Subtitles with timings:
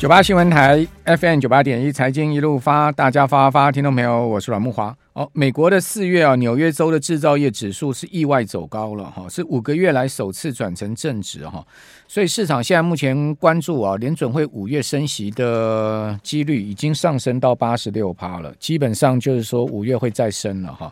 [0.00, 4.96] 九八新闻台 FM 九八点一财经一路发，大家发发，听众朋友，我是阮木华。
[5.12, 11.62] 哦，美国的四月啊，纽约州的制造业指数是意外走高了哈，是五个月来首次转成正值哈，
[12.08, 20.90] 所以市场现在目前关注啊，联准会五月升息的几率已经上升到八十六趴了，基本上就是说五月会再升了哈。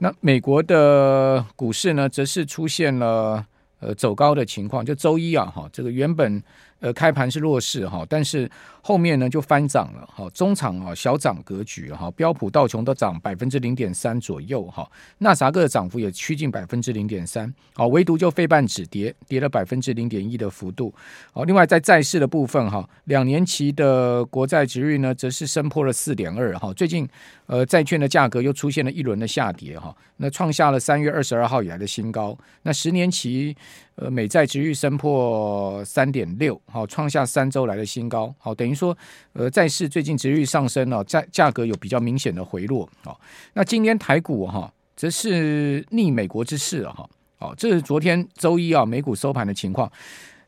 [0.00, 3.42] 那美国的股市呢，则是出现了
[3.78, 6.42] 呃走高的情况，就周一啊哈，这个原本。
[6.80, 8.50] 呃，开盘是弱势哈，但是
[8.82, 20.92] 后面呢就翻涨了哈，中场啊小涨格局哈，标普道琼都涨百分之零点三左右哈，纳萨克的涨幅也趋近百分之零点三，好，唯独就费半指跌跌了百分之零点一的幅度，
[21.32, 27.06] 好，另外在债市的部分哈，两年期的国债殖率呢则是升破了四点二哈，最近
[27.44, 33.54] 呃债券的价格又出现了一轮的下跌哈，那创下了三月二十二号以来的新高，那十年期
[34.00, 36.60] 呃美债值率升破三点六。
[36.64, 38.34] 好，创下三周来的新高。
[38.38, 38.96] 好，等于说，
[39.34, 42.88] 呃，债市最近值率上升了，价价格有比较明显的回落。
[43.04, 43.20] 好，
[43.52, 47.08] 那今天台股哈，则是逆美国之势哈。
[47.38, 49.90] 好，这是昨天周一啊，美股收盘的情况。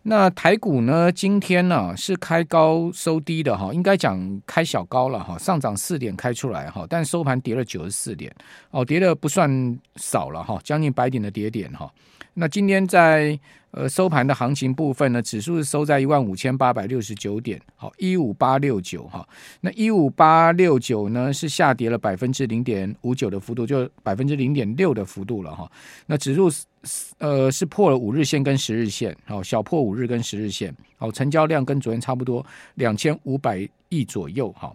[0.05, 8.35] 那台股呢，今天呢是开高收低的哈，应该讲开小高了哈，上涨四点开出来哈，但收盘跌了九十四点，
[8.71, 11.89] 哦，跌的不算少了哈，将近百点的跌点哈。
[12.35, 13.39] 那今天在
[13.73, 19.27] 呃收盘的行情部分呢，指数是收在一万五千八百六十九点，好，一五八六九哈。
[19.61, 25.71] 那一五八六九呢是下跌了百分之零点五九的幅度，就百分之零点六的幅度了哈。
[26.07, 26.51] 那指数
[27.19, 34.75] 呃是破了五日线跟十日线，好，小破五日跟十日线，好，成交量跟昨天差不多两千五百亿左右哈。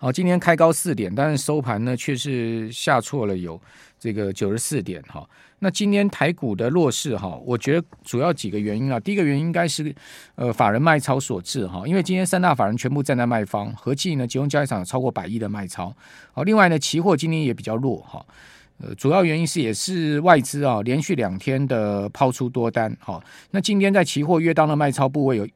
[0.00, 3.60] 好，今天开高四点，但是收盘呢却是下挫了有
[3.98, 5.28] 这个九十四点哈。
[5.58, 9.00] 那今天台股的弱势哈，我觉得主要几个原因啊。
[9.00, 9.92] 第一个原因应该是
[10.36, 15.92] 呃法人卖超所致哈，因为今天三大法人全部站在卖方，合计呢集中交易场有超过百亿的卖超。
[16.32, 18.24] 好，另外呢期货今天也比较弱哈，
[18.80, 23.20] 呃主要原因是也是外资啊连续两天的抛出多单哈。
[23.50, 25.48] 那今天在期货约当的卖超部位有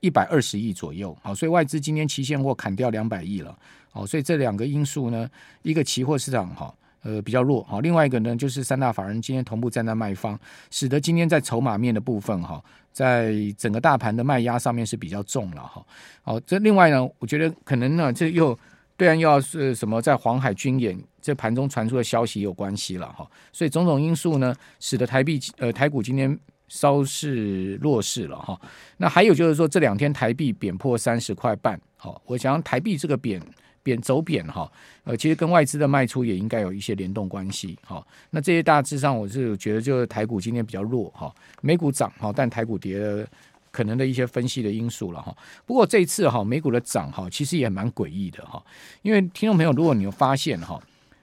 [0.00, 3.56] 一百二十亿左右，好，所以外资今天期现货砍掉两百亿了。
[3.96, 5.28] 哦，所以这两个因素呢，
[5.62, 10.38] 一个期货市场哈，呃比较弱，好，另外一个呢就是三大法人今天同步站在卖方，
[10.70, 12.62] 使得今天在筹码面的部分哈，
[12.92, 15.84] 在整个大盘的卖压上面是比较重了哈。
[16.22, 18.56] 好，这另外呢，我觉得可能呢，这又
[18.98, 23.26] 对岸又要是什么在黄海军演，这盘中传出的消息有关系了哈。
[23.52, 28.60] 所以种种因素呢，使得台币呃台股今天稍是弱势了哈。
[28.98, 33.40] 那还有就是说这两天台币贬破三十块半，好，我想台币这个贬。
[33.86, 34.68] 贬走贬哈，
[35.04, 38.04] 呃，其实跟外资的卖出也应该有一些联动关系哈。
[38.30, 41.32] 那这些大致上，我是觉得就是台股今天比较弱哈，
[41.62, 43.24] 美股涨哈，但台股跌的
[43.70, 45.32] 可能的一些分析的因素了哈。
[45.64, 48.60] 不过这一次哈，美股的涨哈，其实也蛮诡异的哈。
[49.02, 50.82] 因为听众朋友，如果你有发现哈，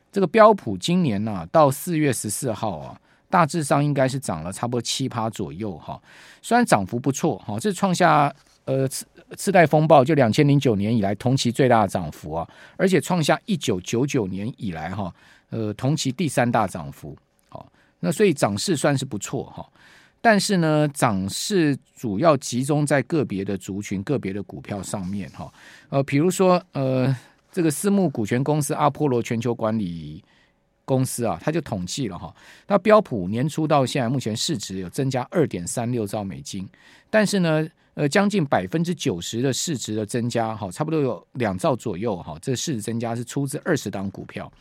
[0.10, 2.98] 这个标普今年呢到四月十四号啊，
[3.30, 6.02] 大致上应该是涨了差不多七趴左右哈。
[6.42, 8.34] 虽然涨幅不错哈，这创下
[8.66, 8.88] 呃。
[8.88, 12.48] 次次贷风暴就两千零九年以来同期最大的涨幅啊，
[12.78, 15.12] 而且创下一九九九年以来哈，
[15.50, 17.18] 呃同期第三大涨幅。
[17.50, 17.68] 好，
[18.00, 19.68] 那所以涨势算是不错哈，
[20.22, 25.52] 但是呢，涨势主要集中在个别的族群、个别的股票上面哈。
[25.90, 27.16] 呃，比如说呃，
[27.52, 30.24] 这个私募股权公司阿波罗全球管理
[30.86, 32.32] 公司啊，他就统计了哈，
[32.68, 36.70] 那标普年初到现在目前市值有增加二点三六兆美金，
[37.10, 37.68] 但是呢。
[37.96, 44.52] 呃，将近百分之九十的市值的增加，哈，差不多有两兆左右，哈，这市值增加是出自二十档股票，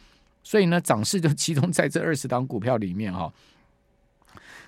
[0.42, 3.32] 所以呢，涨势就集中在这二十档股票里面，哈。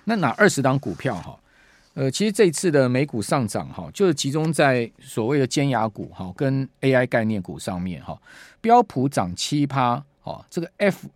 [0.05, 1.39] 那哪二十档股票，哈？
[1.93, 8.19] 呃，其实这次的美股上涨，哈，就是集中在所谓的尖牙股，哈，跟 AI 概念股上面，哈。
[8.61, 11.07] 标普涨七趴，哈，这个 F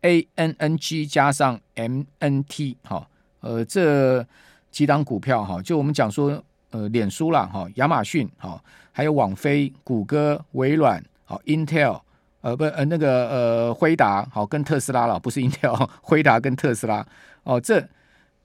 [0.00, 3.06] A N N G 加上 M N T，哈，
[3.40, 4.26] 呃，这
[4.70, 6.42] 几档股票，哈，就我们讲说。
[6.70, 8.62] 呃，脸书啦，哈，亚马逊，哈，
[8.92, 12.00] 还有网飞、谷歌、微软，好，Intel，
[12.40, 17.06] 呃，不，呃，那个，呃，辉达，好，跟特斯拉了，不是 Intel， 辉达跟特斯拉，
[17.44, 17.86] 哦，这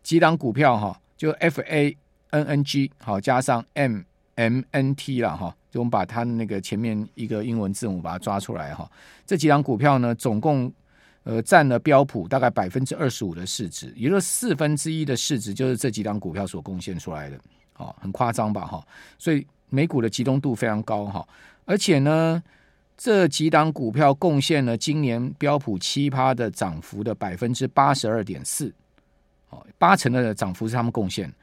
[0.03, 1.97] 几档股票哈，就 F A
[2.29, 4.01] N N G，好，加上 M
[4.35, 8.89] M N T 了，哈，就我们把它的那个前面一个英文字母把它抓出来，哈，
[9.25, 10.71] 这几档股票呢，总共
[11.23, 17.39] 呃占了标普大概百分之二十五的市值，也就是四分之一的市值就是这几档股票所贡献出来的。
[17.77, 18.65] 哦，很夸张吧？
[18.65, 18.85] 哈，
[19.17, 21.27] 所以美股的集中度非常高哈，
[21.65, 22.41] 而且呢，
[22.95, 28.73] 这几档股票贡献了今年标普七趴的涨幅的百分之八十二点四，
[29.49, 31.33] 哦，八成的涨幅是他们贡献。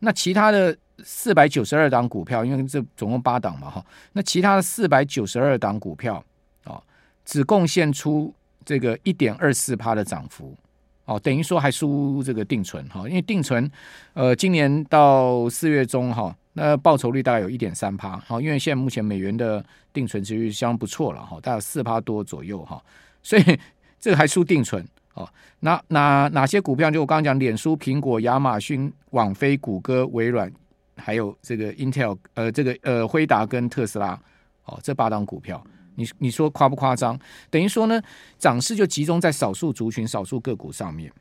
[0.00, 6.22] 那其他的四百九十二档股票，因为这总共八档嘛哈，那其他的四百九十二档股票
[6.64, 6.82] 啊，
[7.24, 8.34] 只贡献出
[8.64, 10.56] 这个一点二四趴的涨幅。
[11.04, 13.70] 哦，等于说还输这个定存哈，因为定存，
[14.14, 22.82] 呃，今年到四月中哈，那报酬率大概有一点三趴，好，因为现在目前美元的定存其实相当不错了哈，大概四趴多左右哈，
[23.22, 23.42] 所以
[24.00, 25.28] 这个还输定存哦。
[25.60, 26.90] 那哪哪些股票？
[26.90, 30.50] 就我刚刚讲，脸书、苹果、亚马逊、网飞、谷歌、微软，
[30.96, 34.18] 还有这个 Intel，呃，这个呃辉达跟特斯拉，
[34.64, 35.62] 哦，这八档股票。
[35.96, 37.18] 你你说夸不夸张？
[37.50, 38.00] 等于说呢，
[38.38, 41.12] 涨势就集中在少数族群、少数个股上面。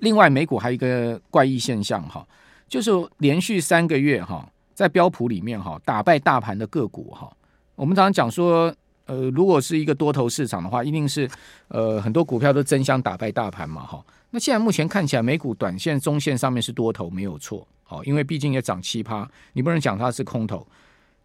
[0.00, 2.26] 另外，美股还有一个怪异现象哈，
[2.68, 7.30] 就是连续三个月哈，在标普里面哈打败大盘的个股哈。
[7.74, 8.72] 我们常常讲说，
[9.06, 11.28] 呃，如果是一个多头市场的话，一定是
[11.68, 14.04] 呃很多股票都争相打败大盘嘛哈。
[14.30, 20.66] 那现在目前看起来，美股短线、中线上面是多头没有错，好，因为毕竟也涨七趴，你不能讲它是空头。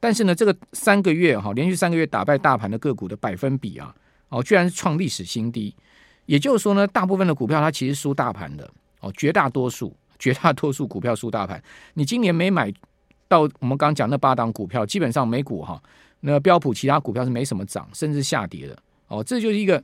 [0.03, 3.95] 但是呢，这个三个月哈，连续三个月打败大盘的个股的百分比啊，
[4.27, 5.73] 哦，居然是创历史新低。
[6.25, 8.69] 也就是说呢，大部分的股票它其实输大盘的
[8.99, 11.63] 哦，绝大多数 绝大多数股票输大盘。
[11.93, 12.69] 你今年没买
[13.29, 15.81] 到我们刚刚讲那八档股票，基本上美股哈，
[16.19, 18.77] 那标普其他股票是没什么涨，甚至下跌的
[19.07, 19.81] 哦，这就是一个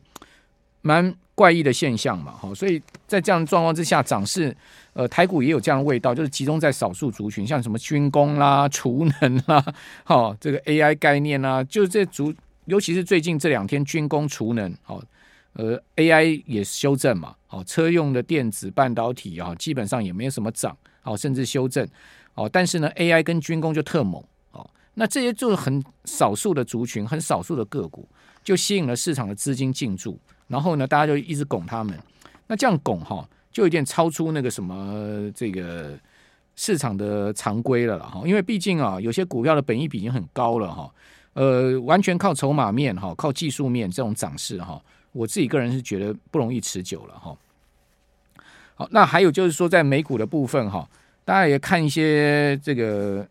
[0.82, 2.54] 蛮怪异的现象嘛，哈。
[2.54, 4.56] 所以在这样的状况之下，涨势。
[4.94, 9.64] 呃，台股也有这样的味道，就是集中在少数族群，像什么军工啦、储能啦，
[10.04, 12.34] 好、哦，这个 AI 概念啦，就是这族，
[12.66, 15.02] 尤其是最近这两天军工、储能，哦，
[15.54, 21.88] 呃，AI 也修正嘛，哦，车用的电子半导体啊、基本上也没有什么涨，哦，甚至修正，
[22.34, 24.22] 哦，但是呢，AI 跟军工就特猛，
[24.52, 28.06] 哦，那这些就是很少数的族群，很少数的个股，
[28.44, 31.98] 就吸引了市场的资金进驻，然后呢，大家就一直拱他们，
[32.48, 33.26] 那这样拱哈。
[33.52, 35.98] 就有点超出那个什么这个
[36.56, 40.94] 市场的常规了哈，因为毕竟啊，有些股票的本益比已经很高了哈，
[41.34, 44.80] 呃，完全靠筹码面哈，靠技术面这种涨势哈，
[45.14, 47.36] 我自己个人是觉得不容易持久了哈。
[48.76, 50.88] 好，那还有就是说，在美股的部分哈，
[51.26, 53.28] 大家也看一些这个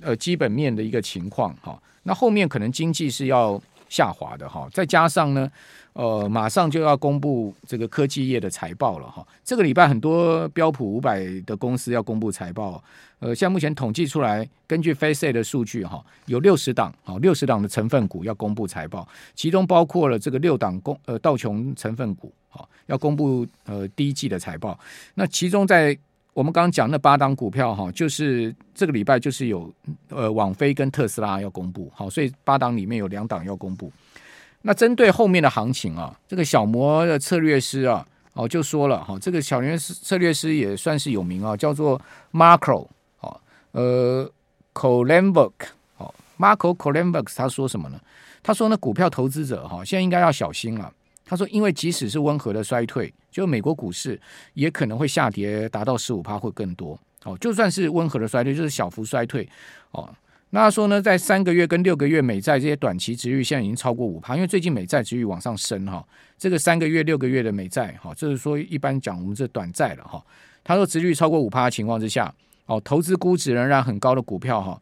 [0.00, 5.50] 呃基本面的一个情况哈，那后面可能经济是要下滑的哈，再加上呢。
[5.92, 9.26] 呃，马上就要公布这个科技业的财报了哈。
[9.42, 12.84] 这个礼拜很多标普五百的公司要公布财报。
[13.18, 24.78] 呃，像目前统计出来，根据 Face 的数据哈，有六十档啊，六十档的成分股要公布财报，其中包括了这个六档公呃道琼成分股哈，要公布呃第一季的财报。
[25.14, 25.96] 那其中在
[26.36, 29.72] 我们刚刚讲那八档股票哈，就是这个礼拜就是有
[30.10, 33.90] 呃网飞跟特斯拉要公布，好，所以八档里面有两档要公布。
[34.60, 41.98] 那针对后面的行情啊，这个小摩的策略师啊，哦就说了哈，这个小摩策略师也算是有名啊，叫做
[42.34, 42.86] Marco
[43.20, 43.40] 哦，
[43.72, 44.30] 呃
[44.74, 45.52] Kolenberg
[45.96, 47.98] 哦，Marco Kolenberg 他说什么呢？
[48.42, 50.92] 他说呢，股票投资者哈，现在应该要小心了。
[51.28, 54.18] 他说，因为即使是温和的衰退，就美国股市
[54.54, 59.46] 也可能会下跌达到十五趴或更多哦，就算是温和的衰退，就是小幅衰退
[59.90, 60.08] 哦。
[60.50, 66.06] 那他说呢，在三个月跟六个月美债这些短期殖利率现在已经超过五趴，因为最近美债殖利率往上升哈。
[66.38, 70.24] 这个三个月、六个月的美债哈，就是说一般讲我们这短债了哈。
[70.62, 72.32] 他说殖利率超过五趴的情况之下，
[72.66, 74.80] 哦，投资估值仍然很高的股票哈，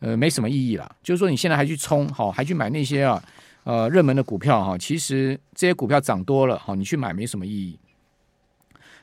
[0.00, 0.96] 呃，没什么意义了。
[1.04, 3.22] 就是说你现在还去冲好，还去买那些啊
[3.66, 7.78] 呃热门的股票哈，其实这些股票涨多了哈，你去买没什么意义。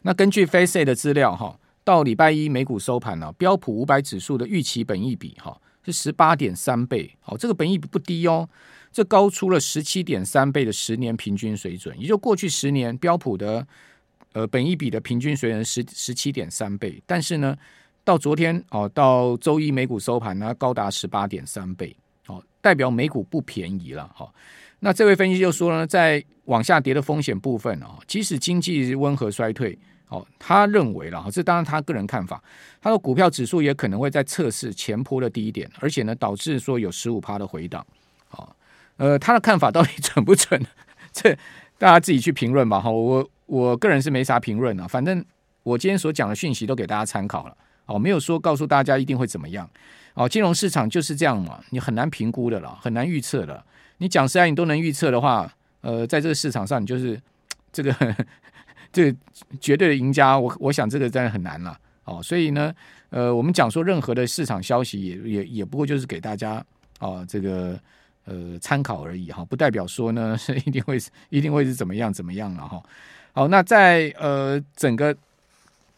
[0.04, 5.60] 那根据 Face 的资料哈，到礼拜一美股收盘了，标普五百指数的预期本益比哈。
[5.86, 8.48] 是十八点三倍，好，这个本益比不低哦，
[8.90, 13.68] 这高出了十七点三倍的十年平均水准，也就过去十年标普的
[14.32, 17.58] 呃本益比的平均水准十十七点三倍，但是呢，
[18.06, 21.94] 到昨天哦，到周一美股收盘呢，高达十八点三倍，
[22.28, 24.32] 哦，代表美股不便宜了，哈。
[24.80, 29.78] 那这位分析就说呢，在往下跌的风险部分啊，即使经济温和衰退。
[30.10, 32.44] 哦，他认为了哈，这当然他个人看法。
[32.80, 37.84] 他说股票指数也可能会在测试前坡的低点，而且呢，导致说有十五趴的回档。
[38.28, 38.56] 好，
[38.98, 40.64] 呃，他的看法到底 准不准？
[41.12, 41.36] 这
[41.80, 42.80] 大家自己去评论吧。
[42.80, 44.88] 哈，我我个人是没啥评论啊。
[44.88, 45.24] 反正
[45.64, 47.58] 我今天所讲的讯息都给大家参考了。
[47.88, 49.68] 哦，没有说告诉大家一定会怎么样。
[50.14, 53.64] 哦，金融市场就是这样嘛，你很难评估的了，很难预测的。
[53.98, 55.52] 你讲实在你都能预测的话，
[55.82, 57.20] 呃，在这个市场上你就是
[57.72, 57.94] 这个。
[58.96, 59.12] 这
[59.60, 62.22] 绝对的赢家，我我想这个真的很难了哦。
[62.22, 62.72] 所以呢，
[63.10, 66.64] 呃，我们讲说任何的市场消息也也也不过就是给大家
[67.00, 67.76] 哦这个
[68.26, 72.80] 呃参考而已哈，不代表说呢 是一定会一定会是怎么样怎么样了哈。
[73.32, 75.18] 好，那在呃整个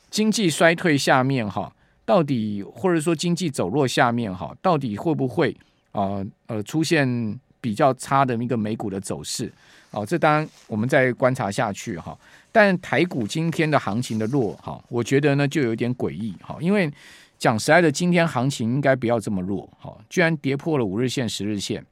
[0.10, 1.75] 经济衰退下面哈，
[2.06, 5.56] 到底或者说经济走弱下面哈，到底会不会
[5.92, 9.52] 啊呃出现比较差的一个美股的走势？
[9.92, 12.18] 哦，这当然我们再观察下去哈。
[12.52, 16.92] 但台股今天的行情的弱哈，我觉得呢就有点诡异哈，因为
[17.38, 21.86] 讲实在的，今天行情应该不要这么弱哈，居然跌破了五日线、十日线。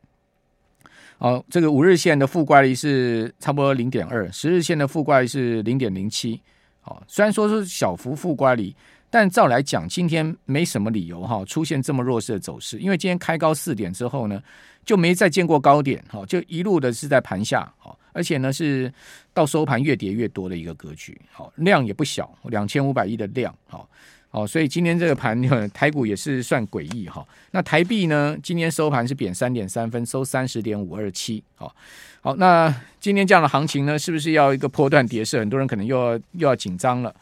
[1.19, 6.39] 哦，这个五日线的负乖离是差不多零点二，十日线的负乖离是零点零七。
[6.81, 8.75] 好，虽然说是小幅负乖离，
[9.13, 14.41] 但照来讲，今天没什么理由哈出现这么弱势的走势，因为今天开高四点之后呢，
[14.83, 17.71] 就没再见过高点哈，就一路的是在盘下，
[18.11, 18.91] 而且呢是
[19.31, 23.87] 到收盘越跌越多的一个格局，好，量也不小，两千五百亿的量，好。
[24.35, 25.39] 好，所以今天这个盘，
[25.69, 27.23] 台股也是算诡异哈。
[27.51, 28.35] 那台币呢？
[28.41, 31.43] 今天收盘是贬三点三分，收三十点五二七。
[31.53, 31.71] 好，
[32.19, 35.37] 好，那今天这样的行情呢，是不是要一个波段跌势？
[35.37, 37.15] 很多人可能又要又要紧张了。